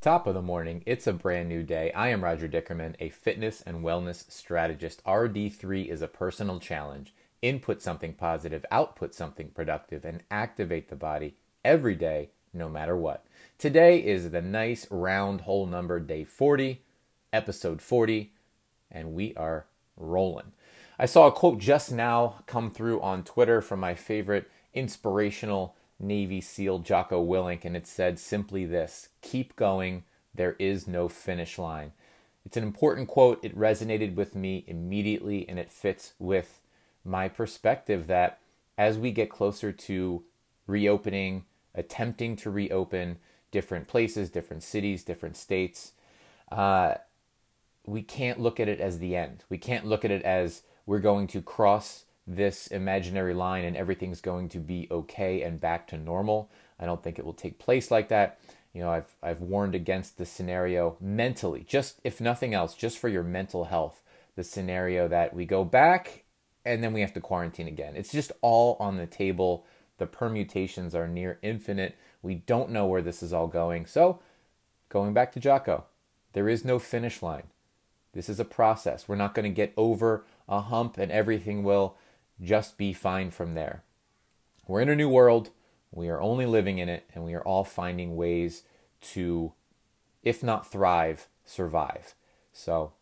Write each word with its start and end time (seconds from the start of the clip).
Top 0.00 0.28
of 0.28 0.34
the 0.34 0.42
morning, 0.42 0.84
it's 0.86 1.08
a 1.08 1.12
brand 1.12 1.48
new 1.48 1.64
day. 1.64 1.90
I 1.90 2.10
am 2.10 2.22
Roger 2.22 2.46
Dickerman, 2.46 2.94
a 3.00 3.08
fitness 3.08 3.62
and 3.62 3.82
wellness 3.82 4.30
strategist. 4.30 5.02
RD3 5.02 5.88
is 5.88 6.02
a 6.02 6.06
personal 6.06 6.60
challenge. 6.60 7.12
Input 7.42 7.82
something 7.82 8.14
positive, 8.14 8.64
output 8.70 9.12
something 9.12 9.48
productive, 9.48 10.04
and 10.04 10.22
activate 10.30 10.88
the 10.88 10.94
body 10.94 11.34
every 11.64 11.96
day, 11.96 12.30
no 12.52 12.68
matter 12.68 12.96
what. 12.96 13.26
Today 13.58 13.98
is 13.98 14.30
the 14.30 14.40
nice 14.40 14.86
round 14.88 15.40
whole 15.40 15.66
number, 15.66 15.98
day 15.98 16.22
40, 16.22 16.80
episode 17.32 17.82
40, 17.82 18.32
and 18.92 19.14
we 19.14 19.34
are 19.34 19.66
rolling. 19.96 20.52
I 20.96 21.06
saw 21.06 21.26
a 21.26 21.32
quote 21.32 21.58
just 21.58 21.90
now 21.90 22.44
come 22.46 22.70
through 22.70 23.00
on 23.00 23.24
Twitter 23.24 23.60
from 23.60 23.80
my 23.80 23.96
favorite 23.96 24.48
inspirational 24.72 25.74
Navy 26.00 26.40
SEAL 26.40 26.80
Jocko 26.80 27.24
Willink, 27.24 27.64
and 27.64 27.76
it 27.76 27.86
said 27.86 28.18
simply 28.18 28.64
this 28.64 29.08
Keep 29.22 29.56
going, 29.56 30.04
there 30.34 30.56
is 30.58 30.86
no 30.86 31.08
finish 31.08 31.58
line. 31.58 31.92
It's 32.44 32.56
an 32.56 32.62
important 32.62 33.08
quote. 33.08 33.44
It 33.44 33.58
resonated 33.58 34.14
with 34.14 34.34
me 34.34 34.64
immediately, 34.66 35.48
and 35.48 35.58
it 35.58 35.70
fits 35.70 36.14
with 36.18 36.60
my 37.04 37.28
perspective 37.28 38.06
that 38.06 38.38
as 38.76 38.96
we 38.96 39.10
get 39.10 39.28
closer 39.28 39.72
to 39.72 40.22
reopening, 40.66 41.44
attempting 41.74 42.36
to 42.36 42.50
reopen 42.50 43.18
different 43.50 43.88
places, 43.88 44.30
different 44.30 44.62
cities, 44.62 45.02
different 45.02 45.36
states, 45.36 45.92
uh, 46.52 46.94
we 47.86 48.02
can't 48.02 48.40
look 48.40 48.60
at 48.60 48.68
it 48.68 48.80
as 48.80 48.98
the 48.98 49.16
end. 49.16 49.44
We 49.48 49.58
can't 49.58 49.86
look 49.86 50.04
at 50.04 50.10
it 50.10 50.22
as 50.22 50.62
we're 50.86 51.00
going 51.00 51.26
to 51.28 51.42
cross 51.42 52.04
this 52.28 52.66
imaginary 52.66 53.32
line 53.32 53.64
and 53.64 53.76
everything's 53.76 54.20
going 54.20 54.48
to 54.50 54.58
be 54.58 54.86
okay 54.90 55.42
and 55.42 55.60
back 55.60 55.88
to 55.88 55.96
normal. 55.96 56.50
I 56.78 56.84
don't 56.84 57.02
think 57.02 57.18
it 57.18 57.24
will 57.24 57.32
take 57.32 57.58
place 57.58 57.90
like 57.90 58.08
that. 58.10 58.38
You 58.74 58.82
know, 58.82 58.90
I've 58.90 59.16
I've 59.22 59.40
warned 59.40 59.74
against 59.74 60.18
the 60.18 60.26
scenario 60.26 60.96
mentally, 61.00 61.64
just 61.66 62.00
if 62.04 62.20
nothing 62.20 62.52
else, 62.52 62.74
just 62.74 62.98
for 62.98 63.08
your 63.08 63.22
mental 63.22 63.64
health, 63.64 64.02
the 64.36 64.44
scenario 64.44 65.08
that 65.08 65.34
we 65.34 65.46
go 65.46 65.64
back 65.64 66.24
and 66.64 66.84
then 66.84 66.92
we 66.92 67.00
have 67.00 67.14
to 67.14 67.20
quarantine 67.20 67.66
again. 67.66 67.96
It's 67.96 68.12
just 68.12 68.30
all 68.42 68.76
on 68.78 68.98
the 68.98 69.06
table. 69.06 69.64
The 69.96 70.06
permutations 70.06 70.94
are 70.94 71.08
near 71.08 71.38
infinite. 71.40 71.96
We 72.20 72.34
don't 72.34 72.70
know 72.70 72.84
where 72.86 73.02
this 73.02 73.22
is 73.22 73.32
all 73.32 73.46
going. 73.46 73.86
So, 73.86 74.20
going 74.90 75.14
back 75.14 75.32
to 75.32 75.40
Jocko, 75.40 75.84
there 76.34 76.48
is 76.48 76.64
no 76.64 76.78
finish 76.78 77.22
line. 77.22 77.44
This 78.12 78.28
is 78.28 78.38
a 78.38 78.44
process. 78.44 79.08
We're 79.08 79.16
not 79.16 79.34
going 79.34 79.44
to 79.44 79.54
get 79.54 79.72
over 79.76 80.24
a 80.48 80.60
hump 80.60 80.98
and 80.98 81.10
everything 81.10 81.62
will 81.62 81.96
just 82.42 82.78
be 82.78 82.92
fine 82.92 83.30
from 83.30 83.54
there. 83.54 83.82
We're 84.66 84.80
in 84.80 84.88
a 84.88 84.96
new 84.96 85.08
world. 85.08 85.50
We 85.90 86.08
are 86.08 86.20
only 86.20 86.46
living 86.46 86.78
in 86.78 86.88
it, 86.88 87.08
and 87.14 87.24
we 87.24 87.34
are 87.34 87.42
all 87.42 87.64
finding 87.64 88.16
ways 88.16 88.62
to, 89.00 89.52
if 90.22 90.42
not 90.42 90.70
thrive, 90.70 91.28
survive. 91.46 92.14
So 92.52 92.92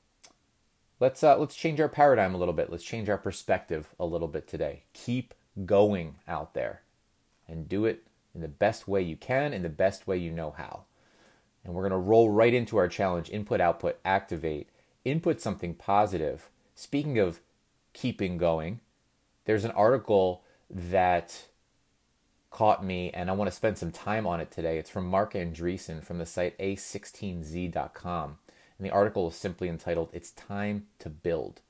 let's 1.00 1.24
uh, 1.24 1.36
let's 1.38 1.56
change 1.56 1.80
our 1.80 1.88
paradigm 1.88 2.34
a 2.34 2.38
little 2.38 2.54
bit. 2.54 2.70
Let's 2.70 2.84
change 2.84 3.08
our 3.08 3.18
perspective 3.18 3.88
a 3.98 4.06
little 4.06 4.28
bit 4.28 4.46
today. 4.46 4.84
Keep 4.92 5.34
going 5.64 6.16
out 6.28 6.54
there, 6.54 6.82
and 7.48 7.68
do 7.68 7.84
it 7.84 8.06
in 8.34 8.40
the 8.42 8.48
best 8.48 8.86
way 8.86 9.02
you 9.02 9.16
can, 9.16 9.52
in 9.52 9.62
the 9.62 9.68
best 9.68 10.06
way 10.06 10.16
you 10.16 10.30
know 10.30 10.54
how. 10.56 10.84
And 11.64 11.74
we're 11.74 11.88
going 11.88 11.90
to 11.90 11.96
roll 11.96 12.30
right 12.30 12.54
into 12.54 12.76
our 12.76 12.88
challenge: 12.88 13.30
input, 13.30 13.60
output, 13.60 13.98
activate. 14.04 14.68
Input 15.04 15.40
something 15.40 15.74
positive. 15.74 16.50
Speaking 16.74 17.18
of 17.18 17.40
keeping 17.92 18.38
going, 18.38 18.80
there's 19.47 19.64
an 19.64 19.70
article 19.72 20.42
that 20.69 21.47
caught 22.50 22.84
me 22.84 23.11
and 23.11 23.30
I 23.30 23.33
want 23.34 23.50
to 23.50 23.56
spend 23.56 23.78
some 23.78 23.92
time 23.92 24.27
on 24.27 24.41
it 24.41 24.50
today. 24.50 24.78
It's 24.78 24.91
from 24.91 25.06
Marc 25.06 25.33
Andreessen 25.33 26.05
from 26.05 26.19
the 26.19 26.27
site 26.27 26.58
a16z.com. 26.58 28.38
And 28.78 28.86
the 28.86 28.91
article 28.91 29.28
is 29.28 29.36
simply 29.36 29.69
entitled, 29.69 30.11
It's 30.12 30.33
Time 30.33 30.86
to 30.98 31.08
Build. 31.08 31.62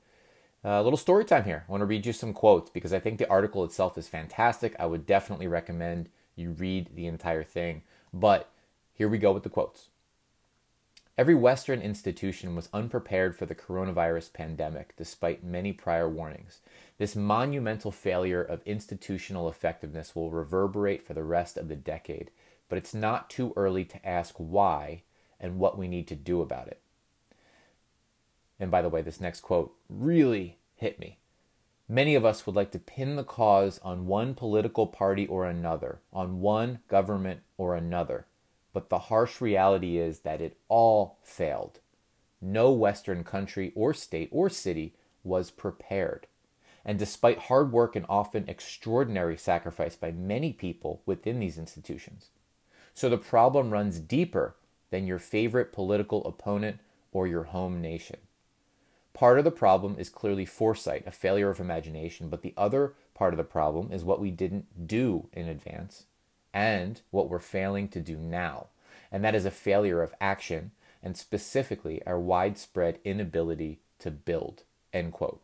A 0.63 0.71
uh, 0.71 0.81
little 0.81 0.97
story 0.97 1.23
time 1.23 1.45
here. 1.45 1.63
I 1.67 1.71
want 1.71 1.81
to 1.81 1.85
read 1.85 2.05
you 2.05 2.11
some 2.11 2.33
quotes 2.33 2.69
because 2.69 2.91
I 2.91 2.99
think 2.99 3.19
the 3.19 3.29
article 3.29 3.63
itself 3.63 3.97
is 3.97 4.07
fantastic. 4.07 4.75
I 4.79 4.87
would 4.87 5.05
definitely 5.05 5.47
recommend 5.47 6.09
you 6.35 6.51
read 6.51 6.89
the 6.95 7.05
entire 7.05 7.43
thing. 7.43 7.83
But 8.11 8.49
here 8.93 9.07
we 9.07 9.19
go 9.19 9.31
with 9.31 9.43
the 9.43 9.49
quotes. 9.49 9.89
Every 11.17 11.33
Western 11.33 11.81
institution 11.81 12.55
was 12.55 12.69
unprepared 12.71 13.35
for 13.35 13.47
the 13.47 13.55
coronavirus 13.55 14.33
pandemic, 14.33 14.95
despite 14.97 15.43
many 15.43 15.73
prior 15.73 16.07
warnings. 16.07 16.59
This 16.99 17.15
monumental 17.15 17.91
failure 17.91 18.43
of 18.43 18.61
institutional 18.67 19.49
effectiveness 19.49 20.15
will 20.15 20.29
reverberate 20.29 21.01
for 21.01 21.15
the 21.15 21.23
rest 21.23 21.57
of 21.57 21.69
the 21.69 21.75
decade, 21.75 22.29
but 22.69 22.77
it's 22.77 22.93
not 22.93 23.31
too 23.31 23.51
early 23.55 23.83
to 23.85 24.07
ask 24.07 24.35
why 24.37 25.01
and 25.39 25.57
what 25.57 25.75
we 25.75 25.87
need 25.87 26.07
to 26.09 26.15
do 26.15 26.41
about 26.41 26.67
it. 26.67 26.81
And 28.59 28.69
by 28.69 28.83
the 28.83 28.89
way, 28.89 29.01
this 29.01 29.19
next 29.19 29.41
quote 29.41 29.73
really 29.89 30.59
hit 30.75 30.99
me. 30.99 31.17
Many 31.89 32.13
of 32.13 32.25
us 32.25 32.45
would 32.45 32.55
like 32.55 32.71
to 32.71 32.79
pin 32.79 33.15
the 33.15 33.23
cause 33.23 33.79
on 33.79 34.05
one 34.05 34.35
political 34.35 34.85
party 34.85 35.25
or 35.25 35.45
another, 35.45 35.99
on 36.13 36.41
one 36.41 36.79
government 36.87 37.41
or 37.57 37.75
another. 37.75 38.27
But 38.77 38.89
the 38.89 39.09
harsh 39.09 39.41
reality 39.41 39.97
is 39.97 40.19
that 40.19 40.39
it 40.39 40.55
all 40.67 41.17
failed. 41.23 41.79
No 42.39 42.71
Western 42.71 43.23
country 43.23 43.71
or 43.73 43.91
state 43.91 44.29
or 44.31 44.51
city 44.51 44.93
was 45.23 45.49
prepared. 45.49 46.27
And 46.85 46.99
despite 46.99 47.39
hard 47.39 47.71
work 47.71 47.95
and 47.95 48.05
often 48.07 48.47
extraordinary 48.47 49.35
sacrifice 49.35 49.95
by 49.95 50.11
many 50.11 50.53
people 50.53 51.01
within 51.07 51.39
these 51.39 51.57
institutions. 51.57 52.27
So 52.93 53.09
the 53.09 53.17
problem 53.17 53.71
runs 53.71 53.99
deeper 53.99 54.57
than 54.91 55.07
your 55.07 55.17
favorite 55.17 55.73
political 55.73 56.23
opponent 56.27 56.77
or 57.11 57.25
your 57.25 57.45
home 57.45 57.81
nation. 57.81 58.19
Part 59.11 59.39
of 59.39 59.43
the 59.43 59.49
problem 59.49 59.95
is 59.97 60.07
clearly 60.07 60.45
foresight, 60.45 61.01
a 61.07 61.11
failure 61.11 61.49
of 61.49 61.59
imagination, 61.59 62.29
but 62.29 62.43
the 62.43 62.53
other 62.55 62.93
part 63.15 63.33
of 63.33 63.37
the 63.39 63.43
problem 63.43 63.91
is 63.91 64.03
what 64.03 64.21
we 64.21 64.29
didn't 64.29 64.85
do 64.85 65.29
in 65.33 65.47
advance 65.47 66.05
and 66.57 67.01
what 67.11 67.29
we're 67.29 67.37
failing 67.37 67.87
to 67.87 67.99
do 67.99 68.17
now. 68.17 68.65
And 69.11 69.23
that 69.23 69.35
is 69.35 69.45
a 69.45 69.51
failure 69.51 70.01
of 70.01 70.15
action 70.19 70.71
and 71.03 71.15
specifically 71.15 72.01
our 72.07 72.19
widespread 72.19 72.97
inability 73.05 73.77
to 73.99 74.09
build. 74.09 74.63
End 74.91 75.13
quote. 75.13 75.39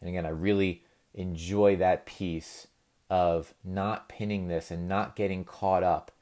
And 0.00 0.08
again, 0.08 0.24
I 0.24 0.28
really 0.28 0.84
enjoy 1.14 1.74
that 1.76 2.06
piece 2.06 2.68
of 3.10 3.54
not 3.64 4.08
pinning 4.08 4.46
this 4.46 4.70
and 4.70 4.88
not 4.88 5.16
getting 5.16 5.42
caught 5.42 5.82
up 5.82 6.12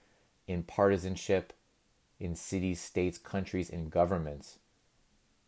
in 0.49 0.63
partisanship 0.63 1.53
in 2.19 2.35
cities, 2.35 2.81
states, 2.81 3.19
countries, 3.19 3.69
and 3.69 3.91
governments. 3.91 4.59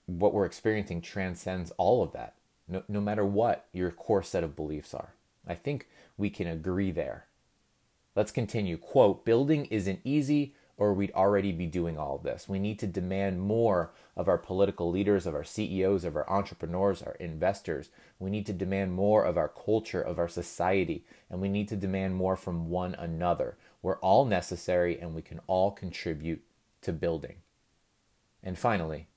What 0.04 0.34
we're 0.34 0.44
experiencing 0.44 1.00
transcends 1.00 1.72
all 1.78 2.02
of 2.02 2.12
that, 2.12 2.34
no, 2.68 2.82
no 2.88 3.00
matter 3.00 3.24
what 3.24 3.64
your 3.72 3.90
core 3.90 4.22
set 4.22 4.44
of 4.44 4.54
beliefs 4.54 4.92
are. 4.92 5.14
I 5.46 5.54
think 5.54 5.88
we 6.18 6.28
can 6.28 6.46
agree 6.46 6.90
there. 6.90 7.25
Let's 8.16 8.32
continue. 8.32 8.78
Quote 8.78 9.26
Building 9.26 9.66
isn't 9.66 10.00
easy, 10.02 10.54
or 10.78 10.94
we'd 10.94 11.12
already 11.12 11.52
be 11.52 11.66
doing 11.66 11.98
all 11.98 12.16
of 12.16 12.22
this. 12.22 12.48
We 12.48 12.58
need 12.58 12.78
to 12.78 12.86
demand 12.86 13.40
more 13.40 13.92
of 14.16 14.26
our 14.26 14.38
political 14.38 14.90
leaders, 14.90 15.26
of 15.26 15.34
our 15.34 15.44
CEOs, 15.44 16.02
of 16.04 16.16
our 16.16 16.28
entrepreneurs, 16.28 17.02
our 17.02 17.14
investors. 17.14 17.90
We 18.18 18.30
need 18.30 18.46
to 18.46 18.52
demand 18.54 18.92
more 18.92 19.22
of 19.22 19.36
our 19.36 19.48
culture, 19.48 20.00
of 20.00 20.18
our 20.18 20.28
society, 20.28 21.04
and 21.30 21.40
we 21.40 21.50
need 21.50 21.68
to 21.68 21.76
demand 21.76 22.14
more 22.14 22.36
from 22.36 22.70
one 22.70 22.94
another. 22.94 23.58
We're 23.82 23.98
all 23.98 24.24
necessary 24.24 24.98
and 24.98 25.14
we 25.14 25.22
can 25.22 25.40
all 25.46 25.70
contribute 25.70 26.42
to 26.82 26.92
building. 26.92 27.36
And 28.42 28.58
finally, 28.58 29.08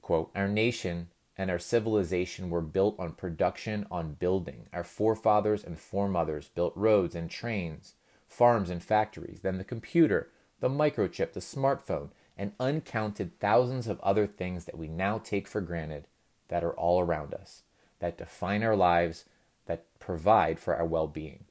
quote, 0.00 0.30
our 0.34 0.48
nation 0.48 1.08
and 1.38 1.50
our 1.50 1.58
civilization 1.58 2.48
were 2.48 2.62
built 2.62 2.98
on 2.98 3.12
production, 3.12 3.86
on 3.90 4.14
building. 4.14 4.68
Our 4.72 4.84
forefathers 4.84 5.62
and 5.62 5.78
foremothers 5.78 6.48
built 6.54 6.72
roads 6.76 7.14
and 7.14 7.30
trains, 7.30 7.94
farms 8.28 8.70
and 8.70 8.82
factories, 8.82 9.40
then 9.42 9.58
the 9.58 9.64
computer, 9.64 10.30
the 10.60 10.68
microchip, 10.68 11.32
the 11.32 11.40
smartphone, 11.40 12.10
and 12.38 12.52
uncounted 12.58 13.38
thousands 13.38 13.86
of 13.86 14.00
other 14.00 14.26
things 14.26 14.64
that 14.64 14.78
we 14.78 14.88
now 14.88 15.18
take 15.18 15.46
for 15.46 15.60
granted 15.60 16.06
that 16.48 16.64
are 16.64 16.74
all 16.74 17.00
around 17.00 17.34
us, 17.34 17.62
that 17.98 18.18
define 18.18 18.62
our 18.62 18.76
lives, 18.76 19.24
that 19.66 19.84
provide 19.98 20.58
for 20.58 20.74
our 20.74 20.86
well 20.86 21.06
being. 21.06 21.44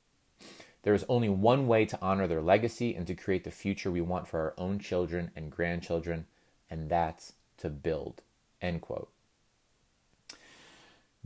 There 0.84 0.94
is 0.94 1.06
only 1.10 1.30
one 1.30 1.68
way 1.68 1.86
to 1.86 2.00
honor 2.02 2.28
their 2.28 2.42
legacy 2.42 2.96
and 2.96 3.08
to 3.08 3.16
create 3.16 3.44
the 3.44 3.52
future 3.52 3.92
we 3.92 4.02
want 4.02 4.28
for 4.28 4.40
our 4.40 4.54
own 4.58 4.78
children 4.80 5.32
and 5.36 5.52
grandchildren, 5.52 6.26
and 6.70 6.90
that's 6.90 7.34
to 7.58 7.70
build. 7.70 8.22
End 8.62 8.82
quote 8.82 9.10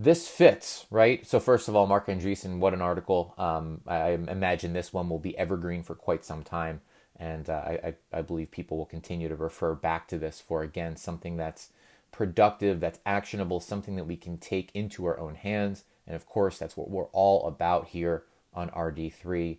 this 0.01 0.29
fits, 0.29 0.85
right? 0.89 1.27
So, 1.27 1.41
first 1.41 1.67
of 1.67 1.75
all, 1.75 1.85
Marc 1.85 2.07
Andreessen, 2.07 2.59
what 2.59 2.73
an 2.73 2.81
article. 2.81 3.33
Um, 3.37 3.81
I 3.85 4.11
imagine 4.11 4.71
this 4.71 4.93
one 4.93 5.09
will 5.09 5.19
be 5.19 5.37
evergreen 5.37 5.83
for 5.83 5.93
quite 5.93 6.23
some 6.23 6.41
time. 6.41 6.79
And 7.17 7.49
uh, 7.49 7.61
I, 7.83 7.95
I 8.13 8.21
believe 8.21 8.49
people 8.49 8.77
will 8.77 8.85
continue 8.85 9.27
to 9.27 9.35
refer 9.35 9.75
back 9.75 10.07
to 10.07 10.17
this 10.17 10.39
for, 10.39 10.63
again, 10.63 10.95
something 10.95 11.35
that's 11.35 11.71
productive, 12.13 12.79
that's 12.79 12.99
actionable, 13.05 13.59
something 13.59 13.97
that 13.97 14.05
we 14.05 14.15
can 14.15 14.37
take 14.37 14.71
into 14.73 15.05
our 15.05 15.19
own 15.19 15.35
hands. 15.35 15.83
And 16.07 16.15
of 16.15 16.25
course, 16.25 16.57
that's 16.57 16.77
what 16.77 16.89
we're 16.89 17.07
all 17.07 17.45
about 17.45 17.89
here 17.89 18.23
on 18.53 18.69
RD3 18.69 19.57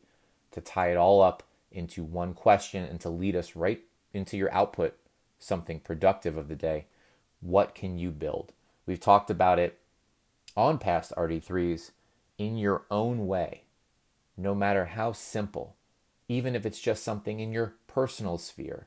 to 0.52 0.60
tie 0.62 0.90
it 0.90 0.96
all 0.96 1.20
up 1.20 1.42
into 1.70 2.02
one 2.02 2.32
question 2.32 2.82
and 2.82 2.98
to 3.02 3.10
lead 3.10 3.36
us 3.36 3.54
right 3.54 3.82
into 4.14 4.38
your 4.38 4.52
output 4.54 4.96
something 5.38 5.80
productive 5.80 6.38
of 6.38 6.48
the 6.48 6.56
day, 6.56 6.86
what 7.40 7.74
can 7.74 7.98
you 7.98 8.10
build? 8.10 8.52
We've 8.86 9.00
talked 9.00 9.30
about 9.30 9.58
it 9.58 9.79
on 10.56 10.78
past 10.78 11.12
RD3s 11.16 11.90
in 12.38 12.56
your 12.56 12.82
own 12.90 13.26
way, 13.26 13.64
no 14.36 14.54
matter 14.54 14.86
how 14.86 15.12
simple, 15.12 15.76
even 16.28 16.54
if 16.54 16.64
it's 16.64 16.80
just 16.80 17.02
something 17.02 17.40
in 17.40 17.52
your 17.52 17.74
personal 17.86 18.38
sphere, 18.38 18.86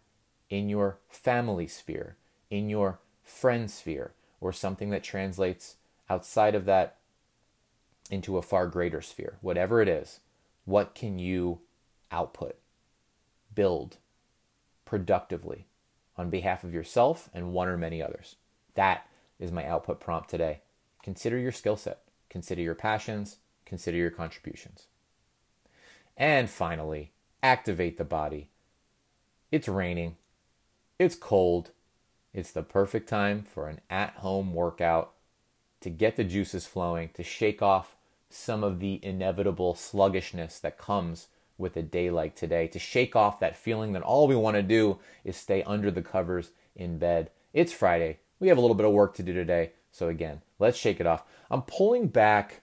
in 0.50 0.70
your 0.70 0.98
family 1.10 1.68
sphere, 1.68 2.18
in 2.50 2.70
your 2.70 3.00
friend 3.24 3.70
sphere, 3.70 4.14
or 4.42 4.52
something 4.52 4.90
that 4.90 5.04
translates 5.04 5.76
outside 6.10 6.56
of 6.56 6.66
that 6.66 6.98
into 8.10 8.38
a 8.38 8.42
far 8.42 8.68
greater 8.68 9.02
sphere. 9.02 9.38
Whatever 9.42 9.82
it 9.82 9.88
is, 9.88 10.20
what 10.66 10.94
can 10.94 11.20
you 11.20 11.60
output, 12.12 12.58
build 13.54 13.98
productively 14.86 15.68
on 16.18 16.30
behalf 16.30 16.64
of 16.64 16.74
yourself 16.74 17.30
and 17.34 17.54
one 17.54 17.68
or 17.68 17.78
many 17.78 18.02
others? 18.02 18.36
That 18.76 19.08
is 19.40 19.52
my 19.52 19.66
output 19.66 20.00
prompt 20.00 20.30
today. 20.30 20.62
Consider 21.04 21.38
your 21.38 21.52
skill 21.52 21.78
set, 21.78 22.00
consider 22.30 22.62
your 22.62 22.76
passions, 22.76 23.38
consider 23.66 23.98
your 23.98 24.10
contributions. 24.10 24.88
And 26.16 26.50
finally, 26.50 27.12
activate 27.42 27.98
the 27.98 28.06
body. 28.06 28.50
It's 29.52 29.68
raining, 29.68 30.16
it's 30.98 31.16
cold, 31.16 31.72
it's 32.34 32.52
the 32.52 32.64
perfect 32.64 33.10
time 33.10 33.44
for 33.44 33.68
an 33.68 33.82
at 33.90 34.14
home 34.16 34.54
workout 34.54 35.12
to 35.82 35.90
get 35.90 36.16
the 36.16 36.24
juices 36.24 36.66
flowing, 36.66 37.10
to 37.14 37.24
shake 37.24 37.62
off 37.62 37.96
some 38.30 38.64
of 38.64 38.80
the 38.80 39.00
inevitable 39.04 39.76
sluggishness 39.76 40.58
that 40.60 40.78
comes 40.78 41.28
with 41.58 41.76
a 41.78 41.84
day 41.84 42.10
like 42.10 42.36
today, 42.36 42.68
to 42.68 42.80
shake 42.80 43.16
off 43.16 43.40
that 43.40 43.56
feeling 43.56 43.94
that 43.94 44.02
all 44.02 44.28
we 44.28 44.36
want 44.36 44.56
to 44.56 44.64
do 44.64 44.98
is 45.24 45.36
stay 45.36 45.62
under 45.64 45.92
the 45.92 46.02
covers 46.02 46.52
in 46.76 46.98
bed. 46.98 47.30
It's 47.54 47.74
Friday. 47.74 48.20
We 48.40 48.48
have 48.48 48.58
a 48.58 48.62
little 48.62 48.76
bit 48.76 48.86
of 48.86 48.94
work 48.94 49.14
to 49.16 49.24
do 49.24 49.34
today. 49.34 49.74
So, 49.92 50.08
again, 50.08 50.42
let's 50.64 50.78
shake 50.78 51.02
it 51.02 51.06
off. 51.06 51.24
I'm 51.52 51.62
pulling 51.62 52.08
back 52.08 52.62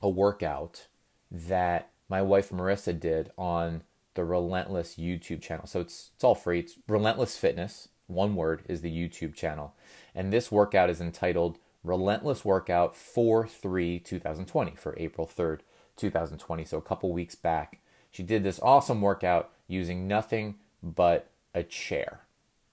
a 0.00 0.08
workout 0.08 0.86
that 1.30 1.90
my 2.08 2.22
wife 2.22 2.48
Marissa 2.48 2.98
did 2.98 3.30
on 3.36 3.82
the 4.14 4.24
Relentless 4.24 4.96
YouTube 4.96 5.42
channel. 5.42 5.66
So, 5.66 5.80
it's, 5.80 6.10
it's 6.14 6.24
all 6.24 6.34
free. 6.34 6.60
It's 6.60 6.78
Relentless 6.88 7.36
Fitness. 7.36 7.88
One 8.06 8.34
word 8.34 8.62
is 8.68 8.80
the 8.80 8.90
YouTube 8.90 9.34
channel. 9.34 9.74
And 10.14 10.32
this 10.32 10.50
workout 10.50 10.88
is 10.88 11.00
entitled 11.00 11.58
Relentless 11.84 12.44
Workout 12.44 12.96
4 12.96 13.46
3 13.46 13.98
2020 14.00 14.72
for 14.76 14.94
April 14.98 15.26
3rd, 15.26 15.60
2020. 15.96 16.64
So, 16.64 16.78
a 16.78 16.82
couple 16.82 17.12
weeks 17.12 17.34
back, 17.34 17.80
she 18.10 18.22
did 18.22 18.42
this 18.42 18.58
awesome 18.60 19.02
workout 19.02 19.50
using 19.66 20.08
nothing 20.08 20.56
but 20.82 21.30
a 21.54 21.62
chair. 21.62 22.22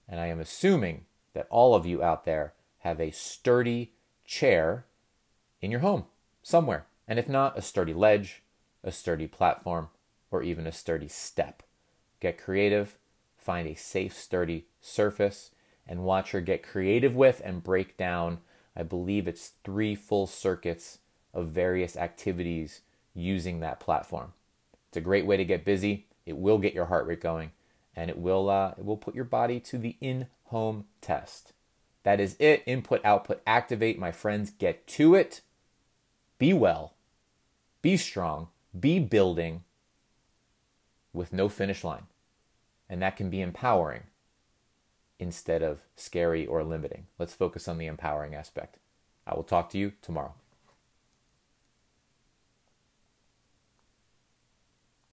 And 0.08 0.18
I 0.18 0.26
am 0.28 0.40
assuming 0.40 1.04
that 1.34 1.46
all 1.50 1.74
of 1.74 1.84
you 1.84 2.02
out 2.02 2.24
there 2.24 2.54
have 2.78 2.98
a 2.98 3.10
sturdy 3.10 3.92
chair 4.26 4.84
in 5.60 5.70
your 5.70 5.80
home 5.80 6.04
somewhere. 6.42 6.86
And 7.08 7.18
if 7.18 7.28
not, 7.28 7.56
a 7.56 7.62
sturdy 7.62 7.94
ledge, 7.94 8.42
a 8.82 8.90
sturdy 8.90 9.26
platform, 9.26 9.88
or 10.30 10.42
even 10.42 10.66
a 10.66 10.72
sturdy 10.72 11.08
step. 11.08 11.62
Get 12.20 12.38
creative, 12.38 12.98
find 13.36 13.68
a 13.68 13.74
safe, 13.74 14.12
sturdy 14.12 14.66
surface, 14.80 15.50
and 15.86 16.02
watch 16.02 16.32
her 16.32 16.40
get 16.40 16.66
creative 16.66 17.14
with 17.14 17.40
and 17.44 17.62
break 17.62 17.96
down. 17.96 18.38
I 18.76 18.82
believe 18.82 19.28
it's 19.28 19.52
three 19.64 19.94
full 19.94 20.26
circuits 20.26 20.98
of 21.32 21.48
various 21.48 21.96
activities 21.96 22.80
using 23.14 23.60
that 23.60 23.80
platform. 23.80 24.32
It's 24.88 24.96
a 24.96 25.00
great 25.00 25.26
way 25.26 25.36
to 25.36 25.44
get 25.44 25.64
busy. 25.64 26.06
It 26.24 26.36
will 26.36 26.58
get 26.58 26.74
your 26.74 26.86
heart 26.86 27.06
rate 27.06 27.20
going, 27.20 27.52
and 27.94 28.10
it 28.10 28.18
will 28.18 28.50
uh, 28.50 28.74
it 28.76 28.84
will 28.84 28.96
put 28.96 29.14
your 29.14 29.24
body 29.24 29.60
to 29.60 29.78
the 29.78 29.96
in-home 30.00 30.86
test. 31.00 31.52
That 32.06 32.20
is 32.20 32.36
it. 32.38 32.62
Input, 32.66 33.04
output, 33.04 33.42
activate. 33.48 33.98
My 33.98 34.12
friends, 34.12 34.50
get 34.50 34.86
to 34.86 35.16
it. 35.16 35.40
Be 36.38 36.52
well. 36.52 36.94
Be 37.82 37.96
strong. 37.96 38.46
Be 38.78 39.00
building 39.00 39.64
with 41.12 41.32
no 41.32 41.48
finish 41.48 41.82
line. 41.82 42.06
And 42.88 43.02
that 43.02 43.16
can 43.16 43.28
be 43.28 43.40
empowering 43.40 44.04
instead 45.18 45.64
of 45.64 45.80
scary 45.96 46.46
or 46.46 46.62
limiting. 46.62 47.08
Let's 47.18 47.34
focus 47.34 47.66
on 47.66 47.76
the 47.76 47.86
empowering 47.86 48.36
aspect. 48.36 48.78
I 49.26 49.34
will 49.34 49.42
talk 49.42 49.68
to 49.70 49.78
you 49.78 49.94
tomorrow. 50.00 50.34